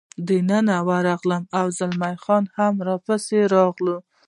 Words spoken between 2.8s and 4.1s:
را پسې راغلل.